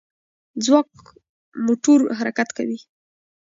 [0.65, 0.89] ځواک
[1.65, 2.79] موټور حرکت کوي.